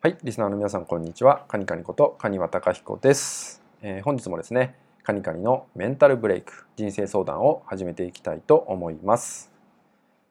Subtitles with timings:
[0.00, 1.44] はい、リスナーの皆さんこんにちは。
[1.48, 9.50] カニカニことカワタカヒコです、えー、本日もですね、カニカニのメンタルブレイク人生相談を始めていきたいと思います。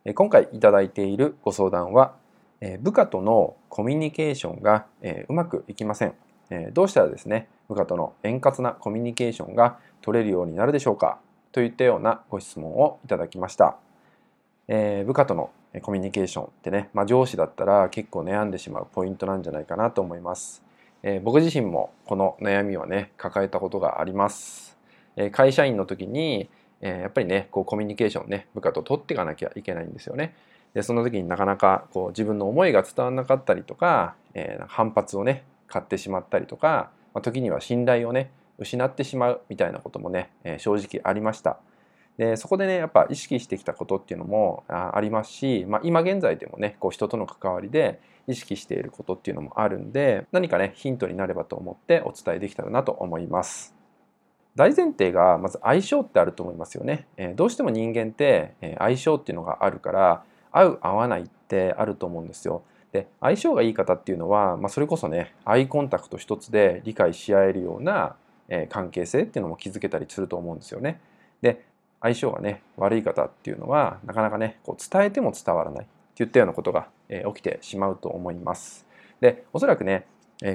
[0.05, 2.15] えー、今回いただいているご相談は、
[2.61, 6.13] えー、部下とのコミュニケーションが、えうまくいきません、
[6.49, 11.19] えどうしたらですね、部下との円滑なコミュニケーションが取れるようになるでしょうか
[11.51, 13.75] といったようなご質問をいただきました。
[14.67, 20.63] え部下とのコミュニケーションってね、まあ、上司だったら結構悩んでしまうポイントなんじゃないかなと思います。
[21.03, 24.77] えー、僕自身もこの悩みはね抱えたことがあります。
[25.15, 26.49] えー、会社員の時に、
[26.81, 30.35] え、やっぱりねこうコミュニケーションね部下と取っていかなきゃいけないんですよね。
[30.73, 41.57] でその時になかなかこう自分の思いが伝わらなかったりとか、え反発をね買ってしまったりとか、まあ、時には信頼をね失ってしまうみたいなこともね、え正直ありました。
[42.17, 53.75] でそこでねやっぱ意識してきたことっていうのもありますし、まあ、今現在でもねこう人との関わりで意識していることっていうのもあるんで何かねヒントになればと思ってお伝えできたらなと思います。
[54.55, 57.07] 大前提がまず相性ってあると思いますよね。
[57.15, 62.63] えどうしても人間って相性っていうのがあるから合う合わないってあると思うんですよ。
[62.91, 68.15] で相性がいい方っていうのは、まあ、それこそねアイコンタクト一つで理解し合えるような、
[68.69, 71.01] 関係性っていうのも築けたりすると思うんですよね。
[71.41, 71.66] で
[72.01, 78.85] 相性がね悪い方っていうのはなかなかねこう伝えても伝わらないっていったようなことが、え起きてしまうと思います。
[79.21, 80.05] でおそらくね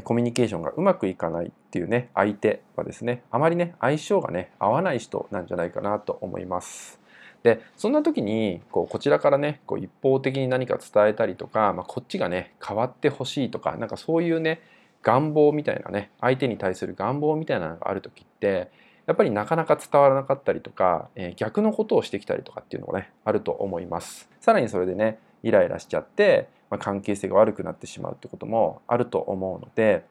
[0.04, 7.00] コミュニケーションがうまくいかないっていうね相手はですねあまりね相性がね合わない人なんじゃないかなと思います。
[7.42, 14.60] でそんな時にこうこちらからねこう一方的に何か伝えたりとか、まあ、こっちがね変わってほしいとかなんかそういうね
[15.02, 18.70] 願望みたいなね相手に対する願望みたいなのがある時って
[19.06, 24.28] やっぱりなかなか伝わらなかったりとか、えー、逆のことをしてきたりとかっていうのがねあると思います。
[24.41, 30.05] さらにそれでねイライラしちゃって、まあ、関係性が悪くなってしまうってこともあると思うので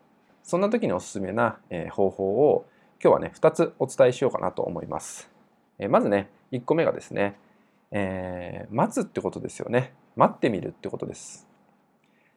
[0.44, 2.66] そんな時におすすめな、えー、方法を
[3.02, 5.30] 今日はね2つお伝えしようかなと思います、
[5.80, 7.38] えー、まずね1個目がですね、
[7.92, 9.94] えー、待つってことですよね。
[10.16, 11.48] 待ってみるってことです。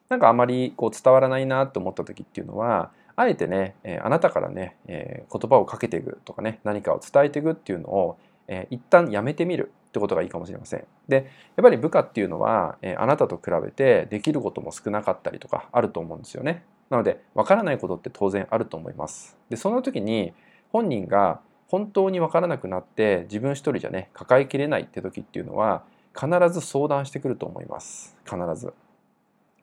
[0.09, 10.85] なんかあまりこう伝わらないなと思った時っていうのはあえてね、えあなたからね、え言葉をかけていくとかね何かを伝えていくっていうのを、え一旦やめてみるってことがいいかもしれません。
[11.09, 16.65] でやっぱり部下っていうのは、えあなたと比べてできることも少なかったりとかあると思うんですよね。
[16.91, 19.37] なのでわからないことって当然あると思います。
[19.49, 20.33] でその時に
[20.73, 28.17] 本人が本当にわからなくなって自分一人じゃね抱えきれないって時っていうのは必ず相談してくると思います。
[28.25, 28.73] 必ず。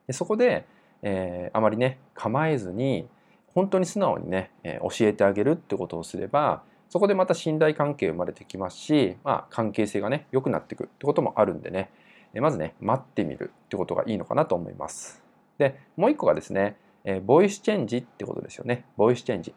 [0.08, 0.66] でそこで、
[1.04, 3.08] えー、あまりね構えずに
[3.54, 11.90] 本当に素直にね、え教えてあげるってことをすればそこでまた信頼関係生まれてきますし、まあ、関係性がね良くなっていくってこともあるんでね
[12.36, 15.22] まずね待ってみるってことがいいのかなと思います。
[15.58, 19.54] でもう一個がですね、えボイスチェンジってことですよねボイスチェンジ。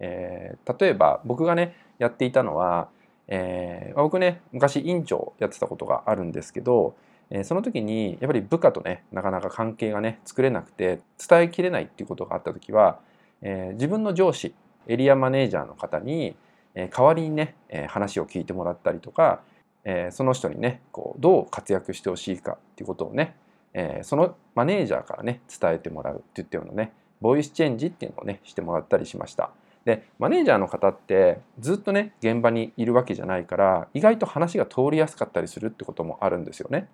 [0.00, 2.88] えー、例えば僕がねやっていたのは、
[3.28, 6.96] えー、僕ね昔院長やってたことがあるんですけど、
[7.30, 12.98] えー、その時にやっぱり部下とねなかなか関係がね作れなくて伝えきれないっていうことがあった時は
[13.42, 14.54] えー、自分の上司
[14.86, 16.36] エリアマネージャーの方に、
[16.74, 19.42] えー、代わりにね、えー、話を聞いてもらったりとか、
[19.84, 23.36] えその人にねこうどう活躍してほしいかっていうことをね、
[23.74, 29.50] えそのマネージャーからね伝えてもらうっていったようなねボイスチェンジっていうのをねしてもらったりしました。
[29.84, 36.88] でマネージャーの方ってずっとね現場にいるわけじゃないから意外と話が通りやすかったりするってこともあるんですよね。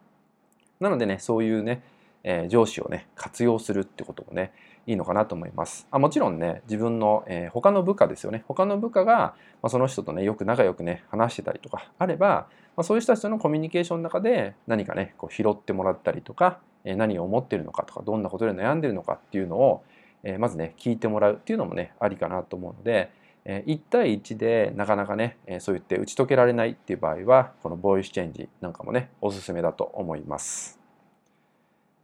[0.81, 1.83] なのでねそういうね
[2.23, 4.53] えー、上司をね活用するってこともね
[4.87, 5.87] いいのかなと思います。
[5.91, 19.85] あもちろんね自分の、えー、他の部下ですよね他の部下が、まあ、その人とねよく仲良くね話してたりとかあれば、まあ、そういう人たちとのコミュニケーションの中で何かねこう拾ってもらったりとか、えー、何を思ってるのかとかどんなことで悩んでるのかっていうのを、
[20.25, 23.11] えー、まずね聞いてもらうっていうのもねありかなと思うので
[23.45, 23.65] え。
[23.67, 30.80] 1対1でなかなかねえそう言って打ち解けられないっていう場合はこのボイスチェンジなんかもねおすすめだと思います。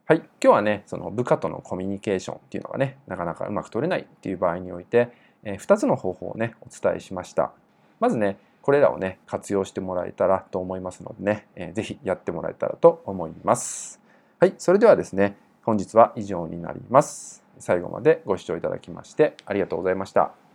[0.09, 5.09] はい、今日はねその部下とのコミュニケーションっていうのがねなかなかうまく取れないっていう場合において、
[5.43, 7.51] えー、2つの方法をねお伝えしました。
[7.99, 14.01] まずねこれらをね活用してもらえたらと思いますのでね、えー、ぜひやってもらえたらと思います。
[14.39, 14.55] はい。
[14.59, 17.43] それではですね本日は以上になります。
[17.59, 20.46] 最後までご視聴いただきましてありがとうございました。